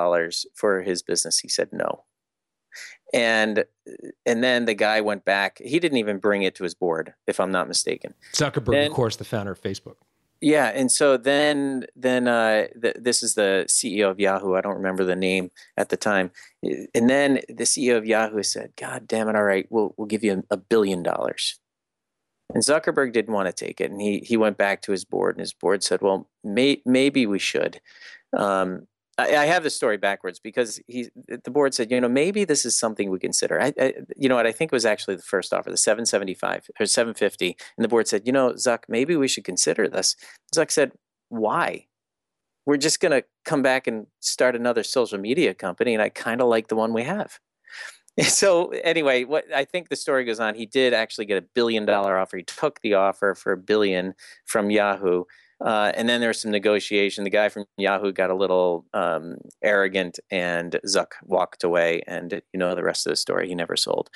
[0.55, 2.05] for his business, he said no.
[3.15, 3.65] And
[4.27, 5.63] and then the guy went back.
[5.65, 8.13] He didn't even bring it to his board, if I'm not mistaken.
[8.35, 9.95] Zuckerberg, and, of course, the founder of Facebook.
[10.41, 14.55] Yeah, and so then then uh, th- this is the CEO of Yahoo.
[14.55, 16.31] I don't remember the name at the time.
[16.63, 19.35] And then the CEO of Yahoo said, "God damn it!
[19.35, 21.59] All right, we'll we'll give you a, a billion dollars."
[22.55, 25.35] And Zuckerberg didn't want to take it, and he he went back to his board,
[25.35, 27.81] and his board said, "Well, may, maybe we should."
[28.37, 28.87] Um,
[29.19, 32.79] I, have the story backwards because he the board said, you know, maybe this is
[32.79, 33.61] something we consider.
[33.61, 36.71] I, I, you know what I think it was actually the first offer, the 775
[36.79, 40.15] or 750, and the board said, you know, Zuck, maybe we should consider this.
[40.55, 40.93] Zuck said,
[41.31, 41.87] why?
[42.65, 46.41] We're just going to come back and start another social media company, and I kind
[46.41, 47.39] of like the one we have.
[48.25, 51.87] So anyway, what I think the story goes on, he did actually get a billion
[51.87, 52.37] dollar offer.
[52.37, 55.23] He took the offer for a billion from Yahoo
[55.61, 57.25] Uh, and then there was some negotiation.
[57.25, 62.03] The guy from Yahoo got a little um, arrogant, and Zuck walked away.
[62.07, 63.49] And you know the rest of the story.
[63.49, 64.09] He never sold.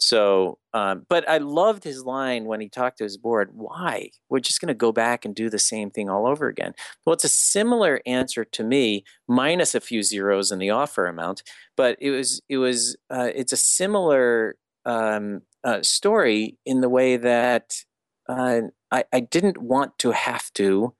[0.00, 3.50] So, um, but I loved his line when he talked to his board.
[3.52, 4.10] Why?
[4.28, 6.74] We're just going to go back and do the same thing all over again.
[7.04, 11.42] Well, it's a similar answer to me, minus a few zeros in the offer amount.
[11.76, 17.16] But it was it was uh, it's a similar um, uh, story in the way
[17.16, 17.84] that
[18.28, 20.94] uh, I, I didn't want to have to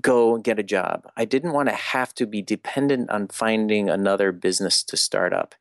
[0.00, 1.08] go get a job.
[1.16, 5.54] I didn't want to have to be dependent on finding another business to start up.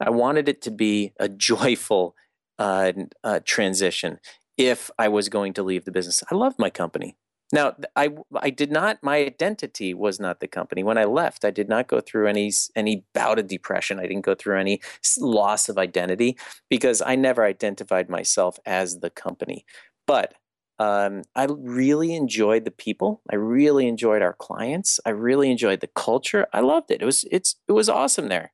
[0.00, 2.14] I wanted it to be a joyful
[2.58, 2.92] uh,
[3.24, 4.20] uh, transition
[4.56, 6.22] if I was going to leave the business.
[6.30, 7.16] I loved my company.
[7.52, 9.02] Now, I I did not.
[9.02, 10.82] My identity was not the company.
[10.82, 13.98] When I left, I did not go through any any bout of depression.
[13.98, 14.80] I didn't go through any
[15.20, 16.38] loss of identity
[16.70, 19.66] because I never identified myself as the company.
[20.06, 20.34] But
[20.78, 23.22] um, I really enjoyed the people.
[23.30, 24.98] I really enjoyed our clients.
[25.06, 26.46] I really enjoyed the culture.
[26.52, 27.00] I loved it.
[27.00, 28.52] It was it's it was awesome there,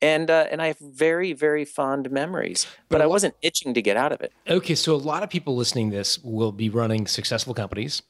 [0.00, 2.66] and uh, and I have very very fond memories.
[2.88, 4.32] But I wasn't itching to get out of it.
[4.48, 8.02] Okay, so a lot of people listening to this will be running successful companies.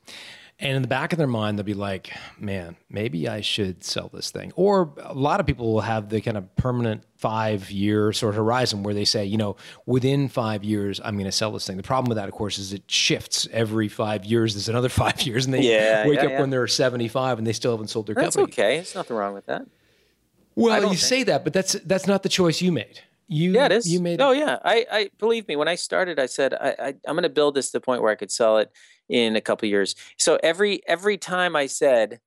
[0.63, 4.11] And in the back of their mind, they'll be like, man, maybe I should sell
[4.13, 4.53] this thing.
[4.57, 8.37] Or a lot of people will have the kind of permanent five year sort of
[8.37, 11.79] horizon where they say, you know, within five years, I'm going to sell this thing.
[11.79, 14.53] The problem with that, of course, is it shifts every five years.
[14.53, 15.47] There's another five years.
[15.47, 16.41] And they yeah, wake yeah, up yeah.
[16.41, 18.53] when they're 75 and they still haven't sold their That's company.
[18.53, 18.77] okay.
[18.77, 19.63] There's nothing wrong with that.
[20.57, 23.01] Well, you think- say that, but that's that's not the choice you made.
[23.29, 23.91] You, Yeah, it is.
[23.91, 24.59] You made Oh, yeah.
[24.65, 25.55] I, I believe me.
[25.57, 28.03] When I started, I said I, I I'm going to build this to the point
[28.03, 28.71] where I could sell it
[29.11, 29.95] in a couple years.
[30.17, 32.21] So every every time I said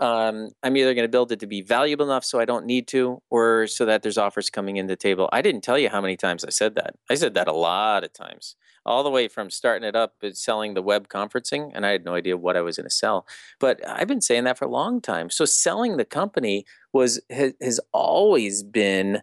[0.00, 2.86] um, I'm either going to build it to be valuable enough so I don't need
[2.88, 5.28] to, or so that there's offers coming in the table.
[5.32, 6.94] I didn't tell you how many times I said that.
[7.10, 8.54] I said that a lot of times,
[8.86, 12.04] all the way from starting it up and selling the web conferencing, and I had
[12.04, 13.26] no idea what I was going to sell.
[13.58, 15.30] But I've been saying that for a long time.
[15.30, 19.20] So selling the company was has, has always been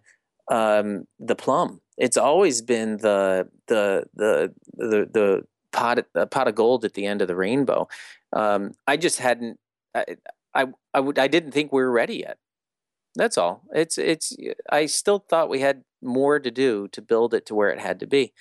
[0.51, 1.79] um, the plum.
[1.97, 5.43] It's always been the the the the the
[5.75, 7.87] pot the pot of gold at the end of the rainbow.
[8.33, 9.59] Um, I just hadn't.
[9.93, 10.05] I,
[10.53, 12.37] I I would I didn't think we were ready yet.
[13.15, 13.63] That's all.
[13.73, 14.35] It's it's.
[14.71, 17.99] I still thought we had more to do to build it to where it had
[17.99, 18.33] to be.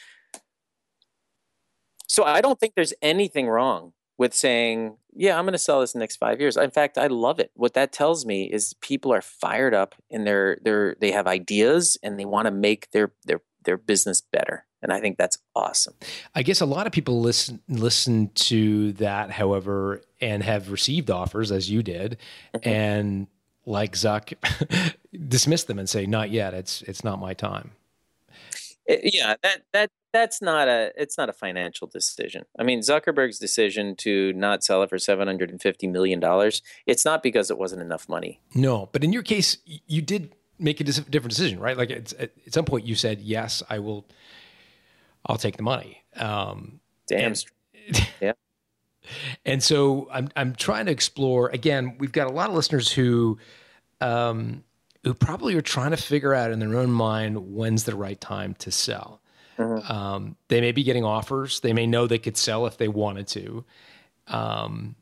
[2.08, 5.94] So I don't think there's anything wrong with saying, yeah, I'm going to sell this
[5.94, 6.56] in the next five years.
[6.56, 7.50] In fact, I love it.
[7.54, 11.98] What that tells me is people are fired up and they're they're they have ideas
[12.02, 14.66] and they want to make their their their business better.
[14.84, 15.94] And I think that's awesome.
[16.36, 21.50] I guess a lot of people listen listen to that, however, and have received offers
[21.50, 22.18] as you did,
[22.54, 22.68] Mm-hmm.
[22.68, 23.26] and
[23.66, 24.34] like Zuck,
[25.28, 26.54] dismiss them and say, "Not yet.
[26.54, 27.72] It's it's not my time."
[28.88, 33.38] Uh, yeah that that that's not a it's not a financial decision i mean zuckerberg's
[33.38, 38.06] decision to not sell it for 750 million dollars it's not because it wasn't enough
[38.10, 41.78] money No, but in your case, you did make a different decision, right?
[41.78, 44.04] Like at some point, you said, "Yes, I will.
[45.26, 47.44] I'll take the money." Um, damn And-
[48.20, 48.32] yeah
[49.44, 51.96] And so I'm I'm trying to explore again.
[51.98, 53.38] We've got a lot of listeners who
[54.00, 54.64] um,
[55.02, 58.54] who probably are trying to figure out in their own mind when's the right time
[58.60, 59.20] to sell.
[59.58, 59.90] Mhm.
[59.90, 61.60] Um, they may be getting offers.
[61.60, 63.64] They may know they could sell if they wanted to,
[64.28, 64.96] um,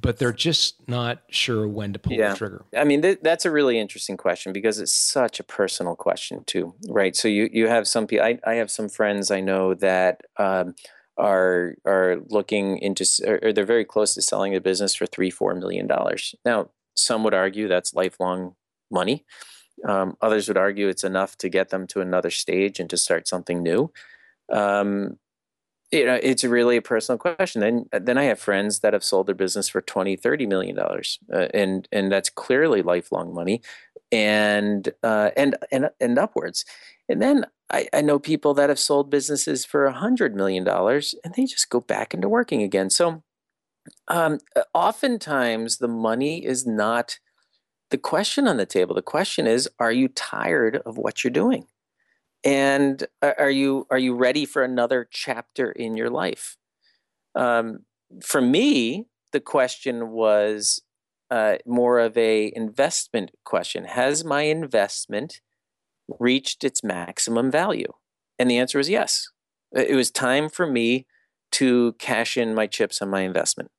[0.00, 2.30] but they're just not sure when to pull Yeah.
[2.30, 2.64] the trigger.
[2.76, 6.74] I mean, th- that's a really interesting question because it's such a personal question too,
[6.88, 7.14] right?
[7.16, 8.24] So you you have some people.
[8.24, 10.74] I, I have some friends I know that um,
[11.16, 15.54] are are looking into, or, they're very close to selling a business for three four
[15.54, 16.34] million dollars.
[16.44, 18.54] Now, some would argue that's lifelong
[18.90, 19.24] money.
[19.86, 23.26] Um, others would argue it's enough to get them to another stage and to start
[23.26, 23.90] something new.
[24.52, 25.18] Um,
[25.92, 29.26] you know it's really a personal question then then i have friends that have sold
[29.26, 33.60] their business for 20 30 million dollars uh, and and that's clearly lifelong money
[34.12, 36.64] and uh, and and and upwards.
[37.08, 41.14] And then I, I know people that have sold businesses for a hundred million dollars
[41.24, 42.90] and they just go back into working again.
[42.90, 43.22] So
[44.08, 44.38] um,
[44.74, 47.18] oftentimes the money is not
[47.90, 48.94] the question on the table.
[48.94, 51.66] The question is are you tired of what you're doing
[52.44, 56.56] and are you are you ready for another chapter in your life?
[57.34, 57.80] Um,
[58.22, 60.82] for me the question was
[61.30, 63.84] uh, more of a investment question.
[63.84, 65.40] Has my investment
[66.18, 67.92] reached its maximum value?
[68.38, 69.28] And the answer was yes.
[69.72, 71.06] It was time for me
[71.52, 73.70] to cash in my chips on my investment.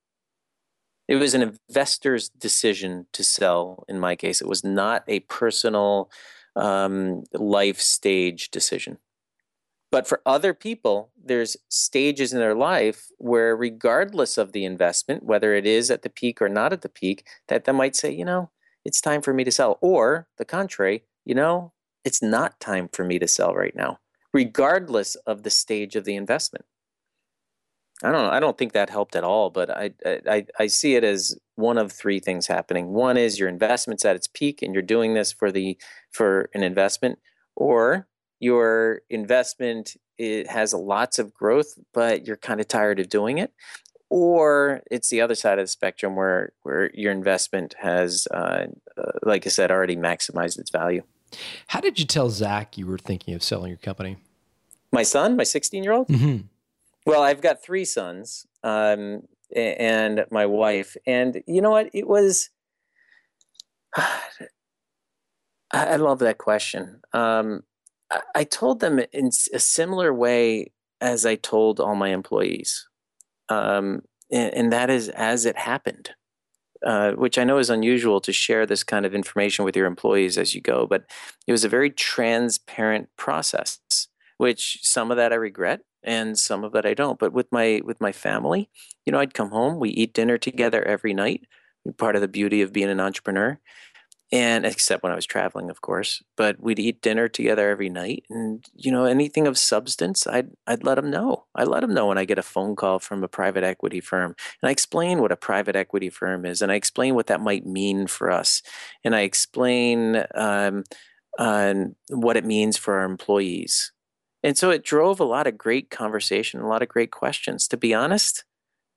[1.08, 4.40] It was an investor's decision to sell in my case.
[4.40, 6.10] It was not a personal
[6.56, 8.98] um, life stage decision.
[9.92, 15.54] But for other people, there's stages in their life where, regardless of the investment, whether
[15.54, 18.24] it is at the peak or not at the peak, that they might say, you
[18.24, 18.50] know,
[18.86, 19.78] it's time for me to sell.
[19.82, 21.74] Or the contrary, you know,
[22.06, 24.00] it's not time for me to sell right now,
[24.34, 26.66] regardless of the stage of the investment.
[28.04, 28.32] I don't know.
[28.32, 31.78] I don't think that helped at all, but I, I I see it as one
[31.78, 32.94] of three things happening.
[32.94, 35.78] One is your investment's at its peak and you're doing this for the
[36.12, 37.20] for an investment,
[37.56, 38.08] or
[38.40, 43.52] your investment it has lots of growth, but you're kind of tired of doing it,
[44.10, 49.12] or it's the other side of the spectrum where where your investment has, uh, uh,
[49.24, 51.04] like I said, already maximized its value.
[51.68, 54.18] How did you tell Zach you were thinking of selling your company?
[54.92, 56.08] My son, my 16 year old.
[56.08, 56.48] Mm-hmm.
[57.06, 59.22] Well, I've got three sons um,
[59.56, 61.90] and my wife, and you know what?
[61.94, 62.50] It was.
[65.74, 67.00] I love that question.
[67.14, 67.64] Um,
[68.36, 72.88] I told them in a similar way as I told all my employees,
[73.48, 76.12] um, and, that is as it happened.
[76.86, 80.36] Uh, which I know is unusual to share this kind of information with your employees
[80.36, 81.04] as you go, but
[81.46, 83.80] it was a very transparent process.
[84.38, 87.20] Which some of that I regret, and some of it I don't.
[87.20, 88.70] But with my with my family,
[89.06, 91.48] you know, I'd come home, we eat dinner together every night.
[91.98, 93.60] Part of the beauty of being an entrepreneur,
[94.32, 96.24] and except when I was traveling, of course.
[96.38, 100.84] But we'd eat dinner together every night, and you know, anything of substance, I'd I'd
[100.84, 101.46] let them know.
[101.56, 104.36] I let them know when I get a phone call from a private equity firm,
[104.62, 107.66] and I explain what a private equity firm is, and I explain what that might
[107.66, 108.62] mean for us,
[109.04, 110.84] and I explain um,
[112.10, 113.92] what it means for our employees
[114.44, 117.68] and so it drove a lot of great conversation, a lot of great questions.
[117.68, 118.44] To be honest,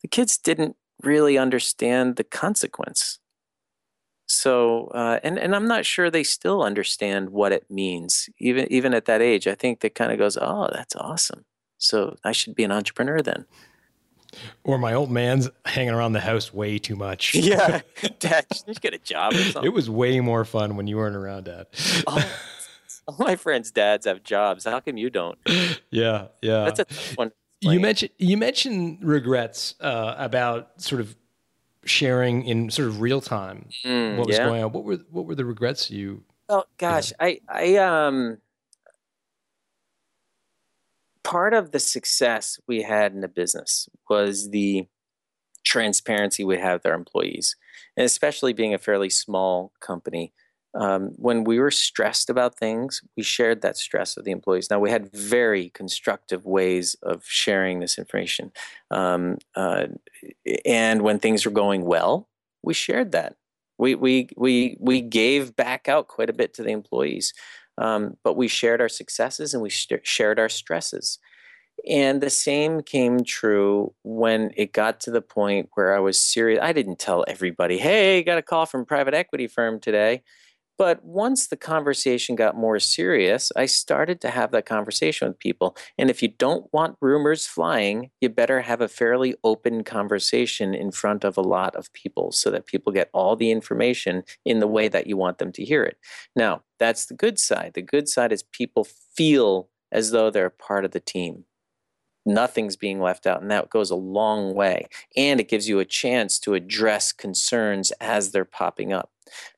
[0.02, 3.18] the kids didn't really understand the consequence.
[4.26, 8.94] So, uh, and and I'm not sure they still understand what it means, even even
[8.94, 9.46] at that age.
[9.46, 11.44] I think that kind of goes, "Oh, that's awesome."
[11.76, 13.44] So I should be an entrepreneur then.
[14.64, 17.34] Or my old man's hanging around the house way too much.
[17.34, 17.82] Yeah,
[18.18, 19.34] Dad, you get a job.
[19.34, 21.66] It was way more fun when you weren't around, Dad.
[22.06, 22.32] Oh,
[23.08, 24.64] all my friends' dads have jobs.
[24.64, 25.38] How come you don't?
[25.90, 26.64] Yeah, yeah.
[26.64, 27.32] That's a tough one.
[27.60, 31.16] You mentioned you mentioned regrets uh, about sort of
[31.84, 34.46] sharing in sort of real time mm, what was yeah.
[34.46, 34.72] going on.
[34.72, 36.24] What were what were the regrets you?
[36.48, 38.38] Oh gosh, I I um
[41.22, 44.86] part of the success we had in the business was the
[45.64, 47.56] transparency we have with our employees,
[47.96, 50.32] and especially being a fairly small company
[50.74, 54.68] um, when we were stressed about things, we shared that stress with the employees.
[54.70, 58.50] Now, we had very constructive ways of sharing this information.
[58.90, 59.86] Um, uh,
[60.64, 62.28] and when things were going well,
[62.62, 63.36] we shared that.
[63.78, 67.32] We, we, we, we gave back out quite a bit to the employees,
[67.78, 71.18] um, but we shared our successes and we sh- shared our stresses.
[71.88, 76.60] And the same came true when it got to the point where I was serious.
[76.62, 80.22] I didn't tell everybody, hey, got a call from private equity firm today.
[80.76, 85.76] But once the conversation got more serious, I started to have that conversation with people.
[85.98, 90.90] And if you don't want rumors flying, you better have a fairly open conversation in
[90.90, 94.66] front of a lot of people so that people get all the information in the
[94.66, 95.96] way that you want them to hear it.
[96.34, 97.72] Now, that's the good side.
[97.74, 98.84] The good side is people
[99.16, 101.44] feel as though they're part of the team.
[102.26, 104.88] Nothing's being left out, and that goes a long way.
[105.16, 109.10] And it gives you a chance to address concerns as they're popping up.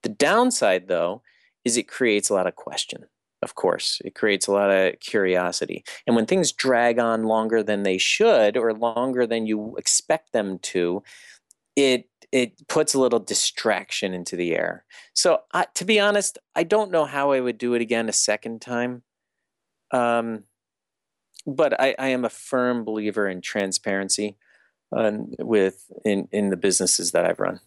[0.02, 1.22] The downside, though,
[1.64, 3.04] is it creates a lot of question.
[3.42, 5.84] Of course, it creates a lot of curiosity.
[6.06, 10.58] And when things drag on longer than they should or longer than you expect them
[10.60, 11.02] to,
[11.76, 14.84] it it puts a little distraction into the air.
[15.14, 15.42] So,
[15.74, 19.02] to be honest, I don't know how I would do it again a second time.
[19.92, 20.44] Um,
[21.46, 24.36] but I, I, am a firm believer in transparency
[24.90, 27.60] with in in the businesses that I've run.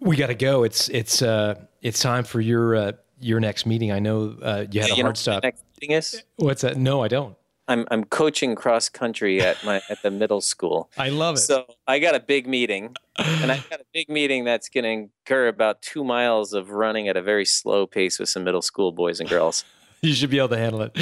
[0.00, 0.64] We got to go.
[0.64, 3.92] It's it's uh it's time for your uh, your next meeting.
[3.92, 5.42] I know uh, you had you a hard stop.
[5.42, 6.22] Next meeting is?
[6.36, 6.76] What's that?
[6.76, 7.36] No, I don't.
[7.66, 10.90] I'm I'm coaching cross country at my at the middle school.
[10.98, 11.40] I love it.
[11.40, 14.90] So I got a big meeting, and I got a big meeting that's going to
[14.90, 18.92] incur about two miles of running at a very slow pace with some middle school
[18.92, 19.64] boys and girls.
[20.08, 20.96] you should be able to handle it.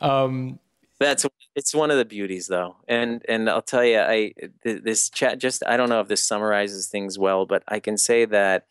[0.00, 0.58] Um,
[0.98, 2.76] that's it's one of the beauties though.
[2.88, 4.32] And and i'll tell you i
[4.64, 8.24] this chat just i don't know if this summarizes things well but i can say
[8.24, 8.66] that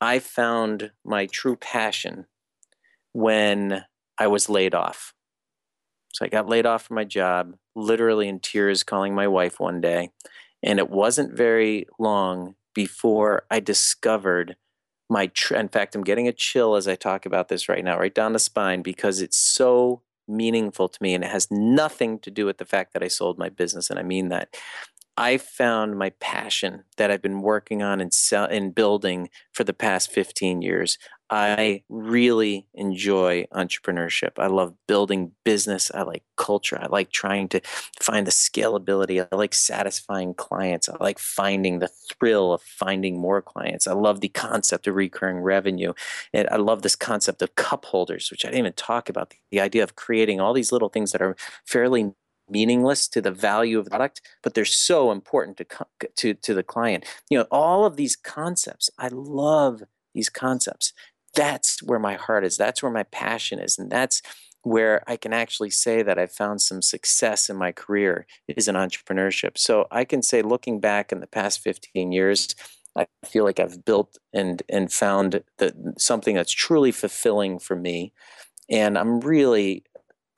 [0.00, 2.26] i found my true passion
[3.12, 3.84] when
[4.18, 5.12] i was laid off.
[6.14, 9.82] So i got laid off from my job literally in tears calling my wife one
[9.82, 10.10] day.
[10.62, 14.56] And it wasn't very long before i discovered
[15.08, 17.98] my tr- in fact i'm getting a chill as i talk about this right now
[17.98, 22.30] right down the spine because it's so meaningful to me, and it has nothing to
[22.30, 24.56] do with the fact that I sold my business, and I mean that.
[25.16, 29.72] I found my passion that I've been working on and sell and building for the
[29.72, 30.98] past 15 years.
[31.28, 34.32] I really enjoy entrepreneurship.
[34.38, 35.90] I love building business.
[35.92, 36.78] I like culture.
[36.80, 37.60] I like trying to
[38.00, 39.26] find the scalability.
[39.32, 40.88] I like satisfying clients.
[40.88, 43.88] I like finding the thrill of finding more clients.
[43.88, 45.94] I love the concept of recurring revenue.
[46.32, 49.34] And I love this concept of cup holders, which I didn't even talk about.
[49.50, 52.12] The idea of creating all these little things that are fairly
[52.48, 55.66] meaningless to the value of the product, but they're so important to
[56.16, 57.04] to to the client.
[57.30, 58.90] You know, all of these concepts.
[58.98, 59.82] I love
[60.14, 60.92] these concepts
[61.36, 62.56] that's where my heart is.
[62.56, 63.78] That's where my passion is.
[63.78, 64.22] And that's
[64.62, 68.74] where I can actually say that I've found some success in my career is in
[68.74, 69.56] entrepreneurship.
[69.56, 72.56] So I can say, looking back in the past 15 years,
[72.96, 78.12] I feel like I've built and and found that something that's truly fulfilling for me,
[78.70, 79.84] and I'm really,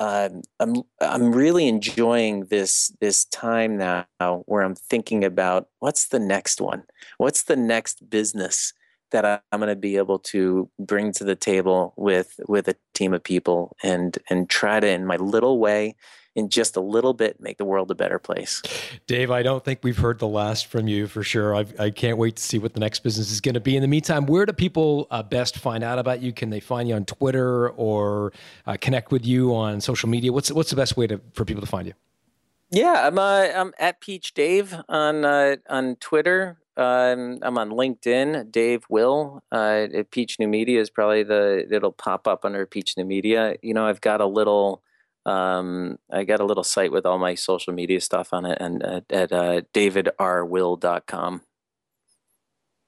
[0.01, 0.28] uh,
[0.61, 4.07] I'm I'm really enjoying this this time now
[4.46, 6.84] where I'm thinking about what's the next one,
[7.18, 8.72] what's the next business
[9.11, 13.15] that I'm going to be able to bring to the table with with a team
[13.15, 15.95] of people and and try to in my little way
[16.39, 18.63] in just a little bit make the world a better place.
[19.07, 21.55] Dave, I don't think we've heard the last from you for sure.
[21.55, 23.75] I've, I can not wait to see what the next business is going to be.
[23.75, 26.33] In the meantime, where do people uh, best find out about you?
[26.33, 28.33] Can they find you on Twitter or
[28.67, 30.33] uh, connect with you on social media?
[30.33, 31.95] What's what's the best way to for people to find you?
[32.71, 36.59] Yeah, I'm uh, I'm at Peach Dave on uh, on Twitter.
[36.79, 39.43] Um, I'm on LinkedIn, Dave Will.
[39.51, 43.57] Uh, Peach New Media is probably the it'll pop up under Peach New Media.
[43.62, 44.85] You know, I've got a little
[45.26, 48.85] um, I got a little site with all my social media stuff on it, and
[48.85, 51.43] uh, at uh, davidrwill.com.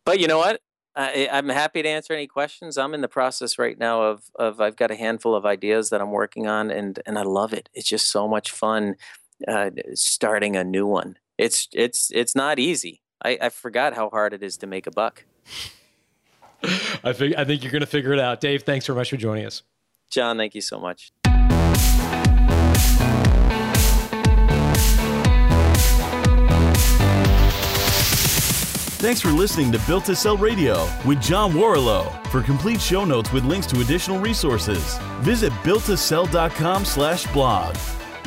[0.07, 0.61] But you know what?
[0.95, 2.79] I, I'm happy to answer any questions.
[2.79, 6.01] I'm in the process right now of of I've got a handful of ideas that
[6.01, 7.69] I'm working on, and and I love it.
[7.75, 8.95] It's just so much fun
[9.49, 11.19] uh, starting a new one.
[11.39, 14.91] It's it's it's not easy I, I forgot how hard it is to make a
[14.91, 15.25] buck.
[17.03, 18.41] I think I think you're going to figure it out.
[18.41, 19.63] Dave, thanks very much for joining us.
[20.11, 21.13] John, thank you so much.
[29.01, 32.27] Thanks for listening to Built to Sell Radio with John Warrillow.
[32.27, 37.77] For complete show notes with links to additional resources, visit builttosell.com slash blog.